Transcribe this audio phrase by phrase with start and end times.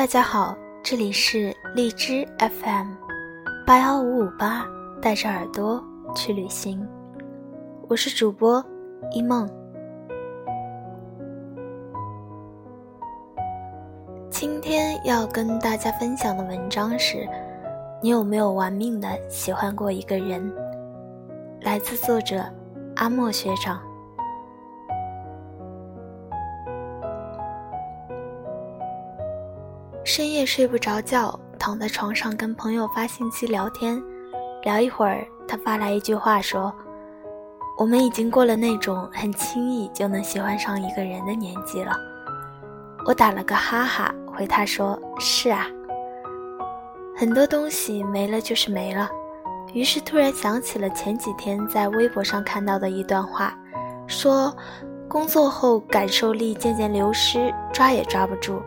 [0.00, 2.86] 大家好，这里是荔枝 FM
[3.66, 4.66] 八幺五五八，
[4.98, 5.84] 带着耳朵
[6.14, 6.88] 去旅行，
[7.86, 8.64] 我是主播
[9.10, 9.46] 一梦。
[14.30, 17.28] 今天要跟大家分享的文章是：
[18.02, 20.50] 你有没有玩命的喜欢过一个人？
[21.60, 22.42] 来自作者
[22.96, 23.78] 阿莫学长。
[30.12, 34.02] 深夜睡不着觉，躺在床上跟朋友发信息聊天，
[34.64, 36.74] 聊一会儿，他发来一句话说
[37.78, 41.92] ：“我们已经过了那种很轻易就能喜欢上一个人的年纪了。”
[43.06, 45.68] 我打了个哈哈，回他说：“是啊，
[47.16, 49.08] 很多东西没了就是没了。”
[49.72, 53.56] 于是突然想起了前几天在微博上看到的一段话，
[54.08, 54.52] 说
[55.06, 58.60] ：“工作后感受力渐渐流失，抓也抓不住。”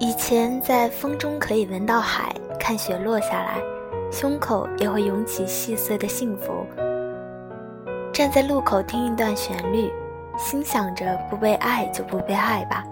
[0.00, 3.60] 以前在风中可以闻到海，看雪落下来，
[4.12, 6.64] 胸口也会涌起细碎的幸福。
[8.12, 9.92] 站在路口听一段旋律，
[10.36, 12.84] 心想着不被爱就不被爱吧。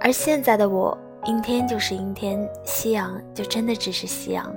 [0.00, 4.52] 而现在的我，阴天就是阴天，夕阳就真的只是夕阳。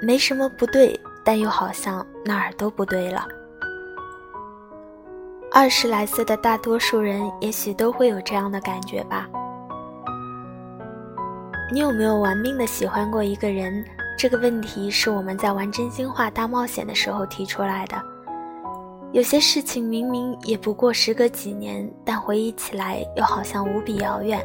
[0.00, 3.26] 没什么不对，但又好像哪儿都不对了。
[5.52, 9.28] 二十来岁的大多数人，也许都会有这样的感觉吧。
[11.72, 13.84] 你有没有玩命的喜欢过一个人？
[14.18, 17.96] 这个问题是我们在玩真心话大冒险的时候提出来的。
[19.12, 24.44] 有些事情明明也不过时隔几年，但回忆起来又好像无比遥远。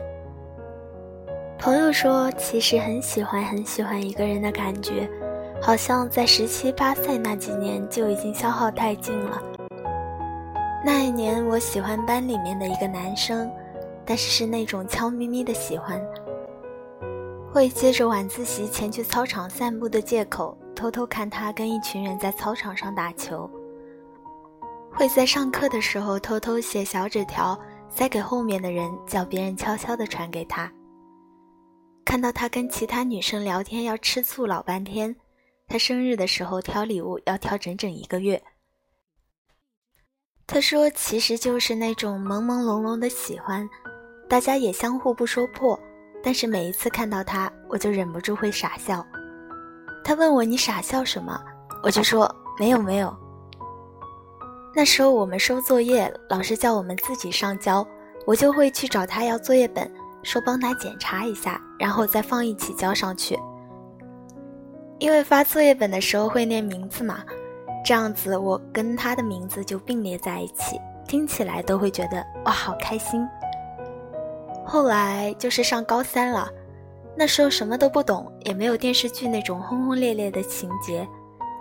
[1.58, 5.10] 朋友说，其实很喜欢很喜欢一个人的感觉，
[5.60, 9.42] 好像在十七八岁那几年就已经消耗殆尽了。
[10.86, 13.50] 那一年，我喜欢班里面的一个男生，
[14.06, 16.00] 但是是那种悄咪咪的喜欢。
[17.56, 23.50] 会借着晚自习前去操场散步的借口，偷偷看他跟一群人在操场上打球。
[24.92, 27.58] 会在上课的时候偷偷写小纸条
[27.88, 30.70] 塞给后面的人，叫别人悄悄地传给他。
[32.04, 35.16] 看到他跟其他女生聊天要吃醋老半天，
[35.66, 38.44] 他生日的时候挑礼物要挑整整一个月。
[40.46, 43.66] 他说，其实就是那种朦朦胧胧的喜欢，
[44.28, 45.80] 大家也相互不说破。
[46.26, 49.06] 但是每一次看到他，我就忍不住会傻笑。
[50.04, 51.40] 他问我你傻笑什么，
[51.84, 53.16] 我就说没有没有。
[54.74, 57.88] 那时候我们收作业，老师叫我们自己上交，
[58.26, 59.90] 我就会去找他要作业本，
[60.24, 63.40] 说帮他检查一下，然后再放一起交上去。
[64.98, 67.20] 因为发作业本的时候会念名字嘛，
[67.86, 73.22] 这样子我跟他的名字就并列在一起，听起来都会觉得哇好开心。
[74.66, 76.50] 后来就是上高三了，
[77.16, 81.08] 那时候什么都不懂，也没有电视剧那种轰轰烈烈的情节。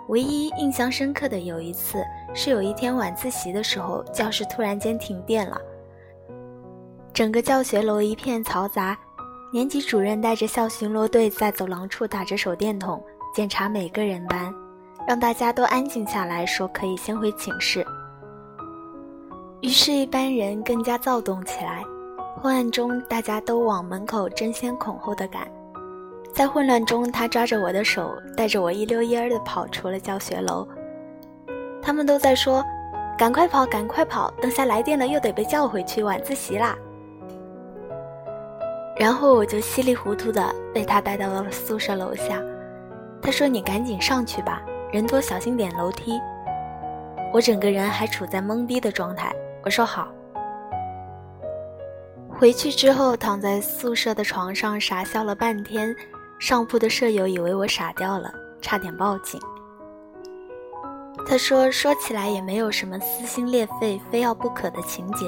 [0.07, 5.59] 唯一印象深刻的有一次，是有一天晚自习的时候，教室突然间停电了，
[7.13, 8.97] 整个教学楼一片嘈杂。
[9.53, 13.01] 年级主任带着校巡逻队在走廊处打着手电筒
[13.33, 14.53] 检查每个人班，
[15.07, 17.85] 让大家都安静下来，说可以先回寝室。
[19.61, 21.83] 于是，一班人更加躁动起来。
[22.45, 25.47] 昏暗中，大家都往门口争先恐后的赶。
[26.31, 30.67] 在混乱中，他抓着我的手，带着我一溜烟儿的跑出了教学楼。
[31.81, 32.63] 他们都在说
[33.17, 34.31] ：“赶快跑，赶快跑！
[34.39, 36.75] 等下来电了，又得被叫回去晚自习啦。”
[38.95, 42.39] 然后我就稀里糊涂的被他带到了宿舍楼下。
[43.23, 46.21] 他说：“你赶紧上去吧，人多小心点楼梯。”
[47.33, 49.33] 我整个人还处在懵逼的状态。
[49.63, 50.09] 我说：“好。”
[52.37, 55.95] 回去之后，躺在宿舍的床上傻笑了半天，
[56.37, 58.29] 上铺的舍友以为我傻掉了，
[58.61, 59.39] 差点报警。
[61.25, 65.25] 他说：“说起来也没有什么撕心裂肺、非要不可的情节，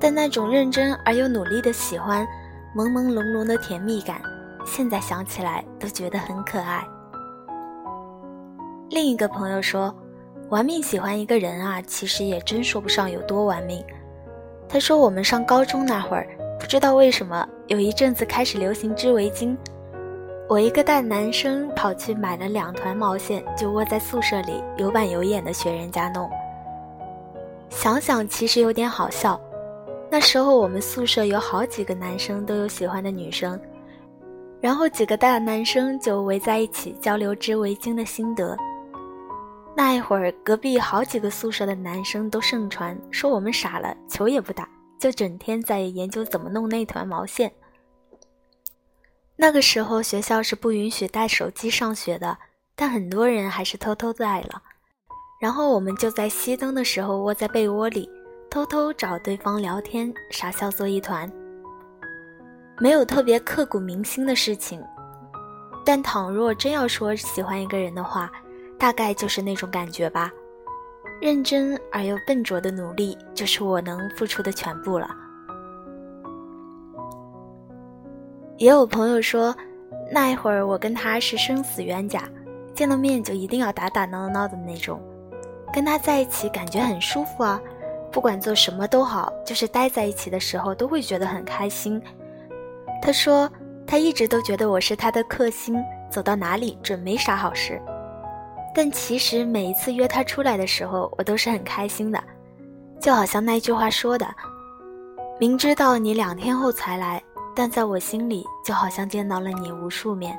[0.00, 2.26] 但那种认真而又努力的喜欢，
[2.74, 4.20] 朦朦胧胧的甜蜜感，
[4.66, 6.84] 现在想起来都觉得很可爱。”
[8.90, 9.94] 另一个朋友说
[10.50, 13.82] ：“玩命喜欢一个人啊，其实也真说不上有多玩命。”
[14.70, 16.26] 他说：“我们上高中那会儿。”
[16.60, 19.56] 不知道为什么，有一阵子开始流行织围巾。
[20.46, 26.30] 我一个大男生跑去买了两团毛线，就窝在宿舍里有板有眼的学人家弄。
[27.70, 29.40] 想想其实有点好笑。
[30.10, 33.58] 那时候我们宿舍有好几个男生都有喜欢的女生，
[34.60, 38.56] 然后几个大男生就围在一起交流织围巾的心得。
[39.76, 44.68] 那一会儿，隔壁好几个宿舍的男生都盛传说我们傻了，球也不打。
[44.98, 47.50] 就整天在研究怎么弄那团毛线。
[49.34, 52.36] 那个时候学校是不允许带手机上学的，
[52.76, 54.62] 但很多人还是偷偷带了。
[55.40, 58.06] 然后我们就在熄灯的时候窝在被窝里，
[58.50, 61.32] 偷偷找对方聊天，傻笑作一团。
[62.78, 64.84] 没有特别刻骨铭心的事情，
[65.82, 68.30] 但倘若真要说喜欢一个人的话，
[68.80, 70.32] 大概就是那种感觉吧。
[71.20, 75.08] 认真而又笨拙的努力，就是我能付出的全部了。
[78.56, 79.54] 也有朋友说，
[80.10, 82.26] 那一会儿我跟他是生死冤家，
[82.72, 84.98] 见了面就一定要打打闹闹的那种。
[85.72, 87.60] 跟他在一起感觉很舒服啊，
[88.10, 92.02] 不管做什么都好，就是待在一起的时候都会觉得很开心。
[93.02, 93.50] 他说
[93.86, 95.76] 他一直都觉得我是他的克星，
[96.10, 97.80] 走到哪里准没啥好事。
[98.74, 102.22] 但其实每一次约他出来的时候，我都是很开心的，
[103.00, 104.26] 就好像那句话说的
[105.40, 107.22] ：“明知道你两天后才来，
[107.54, 110.38] 但在我心里就好像见到了你无数面。”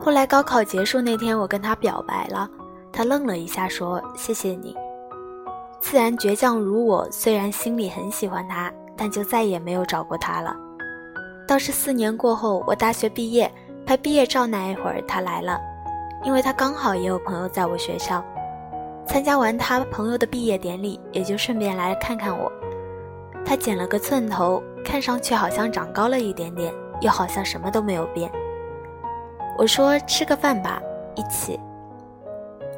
[0.00, 2.48] 后来高考结束那天，我跟他表白了。
[2.92, 4.74] 他愣了一下，说：“谢谢你。”
[5.80, 10.56] 自然倔强如我，虽然心里很喜欢他，但就再也没有找过他了。
[11.46, 13.52] 倒是四年过后，我大学毕业
[13.84, 15.60] 拍毕业照那一会儿，他来了，
[16.22, 18.24] 因为他刚好也有朋友在我学校。
[19.04, 22.50] 参加完他朋友的毕业典礼，也就顺便来看看我。
[23.44, 28.30] 他剪了个寸头，看上去好像长高了一点点，又好像什么都没有变。
[29.58, 30.80] 我说：“吃个饭吧，
[31.16, 31.58] 一起。”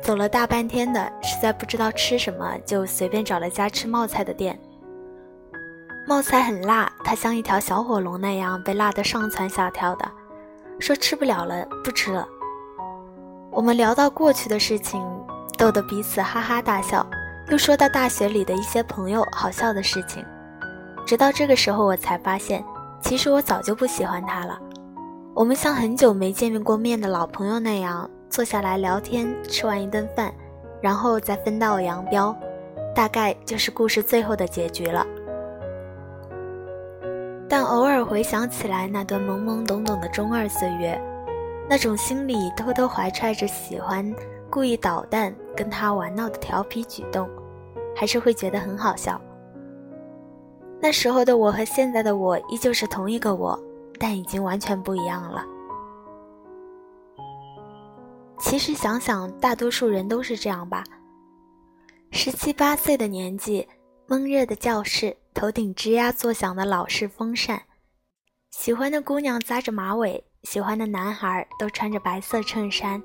[0.02, 4.58] 走了大半天的，实在不知道吃什么，就随便找了家吃冒菜的店。
[6.06, 10.10] 冒菜很辣，他像一条小火龙那样被辣得上蹿下跳的，
[10.80, 12.26] 说吃不了了，不吃了。
[13.54, 15.00] 我们聊到过去的事情，
[15.56, 17.06] 逗得彼此哈哈大笑，
[17.50, 20.24] 又说到大学里的一些朋友好笑的事情。
[21.06, 22.64] 直到这个时候，我才发现，
[23.00, 24.58] 其实我早就不喜欢他了。
[25.32, 28.10] 我们像很久没见面过面的老朋友那样。
[28.28, 30.34] 坐下来聊天，吃完一顿饭，
[30.80, 32.36] 然后再分道扬镳，
[32.92, 35.06] 大概就是故事最后的结局了。
[37.48, 41.00] 但偶尔回想起来那段懵懵懂懂的中二岁月，
[41.68, 44.14] 那种心里偷偷怀揣着喜欢、
[44.50, 47.28] 故意捣蛋跟他玩闹的调皮举动，
[47.96, 49.20] 还是会觉得很好笑。
[50.80, 53.58] 那时候的我和现在的我依旧是同一个我，
[53.98, 55.44] 但已经完全不一样了。
[58.38, 60.84] 其实想想，大多数人都是这样吧。
[62.10, 63.66] 十七八岁的年纪，
[64.06, 67.62] 闷热的教室，头顶吱呀作响的老式风扇，
[68.56, 73.02] 喜欢的姑娘扎着马尾，喜欢的男孩都穿着白色衬衫。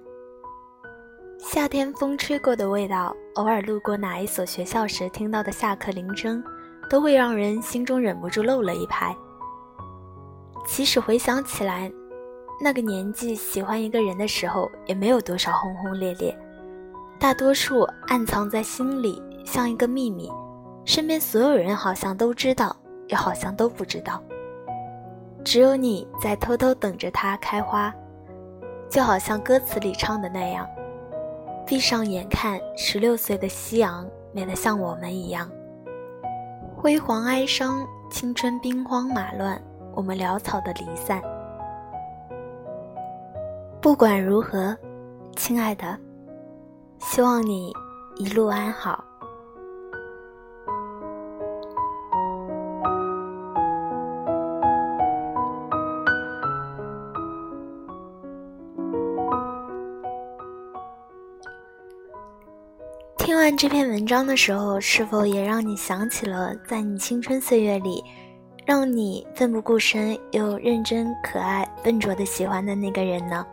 [1.40, 6.42] 夏天风吹过的味道，偶尔路过哪一所学校时听到的下课铃声，
[6.88, 9.14] 都会让人心中忍不住漏了一拍。
[10.68, 11.92] 其实回想起来。
[12.62, 16.38] 那个年纪喜欢一个人的时候，也没有多少轰轰烈烈，
[17.20, 20.32] 大多数暗藏在心里，像一个秘密，
[20.86, 22.74] 身边所有人好像都知道，
[23.08, 24.24] 又好像都不知道。
[25.44, 27.94] 只有你在偷偷等着它开花，
[28.90, 30.68] 就好像歌词里唱的那样
[31.66, 35.50] ：“闭上眼看十六岁的夕阳，美得像我们一样，
[36.76, 39.62] 辉煌哀伤，青春兵荒马乱，
[39.96, 41.22] 我们潦草的离散。”
[43.82, 44.78] 不管如何，
[45.36, 45.98] 亲爱的，
[47.00, 47.74] 希望你
[48.18, 49.04] 一路安好。
[63.50, 68.04] 看这篇文章的时候，是否也让你想起了在你青春岁月里，
[68.64, 73.44] 让你奋不顾身又认真、可爱、笨拙的喜欢的那个人呢？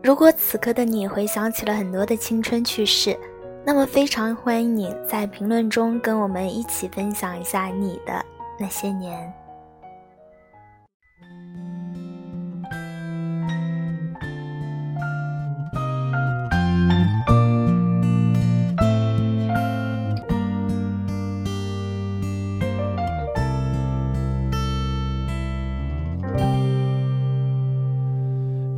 [0.00, 3.18] 如果此刻的你回想起了很多的青春趣事，
[3.64, 8.24] 那么非常欢迎你在评论中跟我们一起分享一下你的
[8.60, 9.34] 那些年。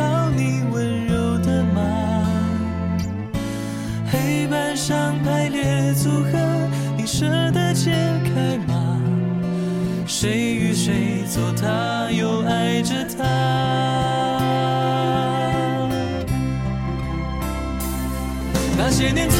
[0.00, 1.78] 到你温柔的马。
[4.10, 6.32] 黑板上排列组合，
[6.96, 7.92] 你舍得解
[8.24, 8.98] 开吗？
[10.06, 13.24] 谁与谁坐他，又爱着他？
[18.78, 19.36] 那些年错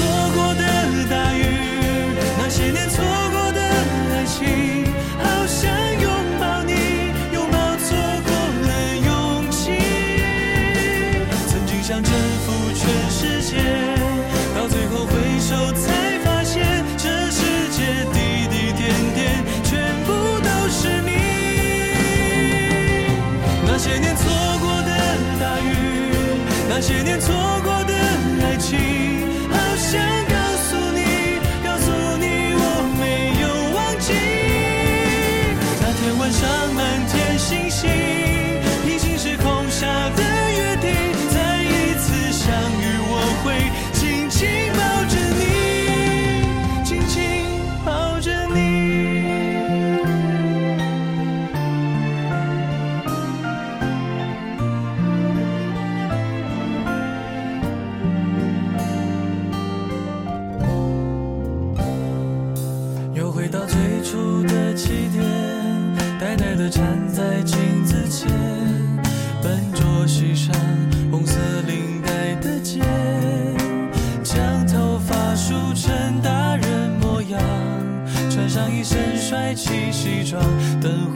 [11.91, 12.13] 想征
[12.47, 13.57] 服全世界，
[14.55, 16.65] 到最后回首才发现，
[16.97, 17.43] 这世
[17.73, 17.83] 界
[18.13, 19.75] 滴滴点点全
[20.07, 21.11] 部都是你。
[23.67, 24.23] 那些年错
[24.61, 24.91] 过的
[25.41, 25.67] 大雨，
[26.69, 27.93] 那些年错过的
[28.45, 28.79] 爱情，
[29.51, 30.01] 好想。
[30.29, 32.65] 告诉你，告诉你我
[33.01, 33.45] 没有
[33.75, 34.15] 忘记。
[35.83, 37.91] 那天晚上满天星星
[79.61, 80.43] 气西装，
[80.81, 81.15] 等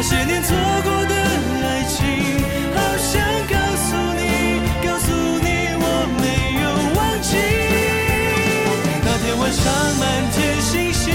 [0.00, 1.14] 那些年错过的
[1.66, 2.06] 爱情，
[2.72, 4.22] 好想告诉你，
[4.86, 5.84] 告诉你我
[6.22, 6.24] 没
[6.62, 6.64] 有
[6.94, 7.34] 忘记。
[9.02, 9.66] 那天晚上
[9.98, 11.10] 满天星星，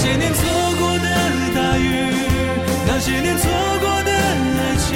[0.00, 0.40] 那些年错
[0.78, 1.08] 过的
[1.56, 1.82] 大雨，
[2.86, 3.50] 那些年错
[3.80, 4.94] 过的爱情，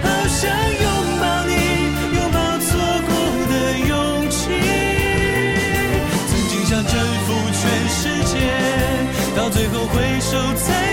[0.00, 0.48] 好想
[0.80, 0.86] 拥
[1.20, 1.52] 抱你，
[2.16, 2.70] 拥抱错
[3.08, 3.12] 过
[3.52, 3.52] 的
[3.88, 3.92] 勇
[4.30, 4.40] 气。
[6.30, 6.96] 曾经想征
[7.26, 7.60] 服全
[7.90, 8.34] 世界，
[9.36, 10.91] 到最后回首才